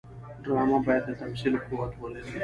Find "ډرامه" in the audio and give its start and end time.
0.43-0.77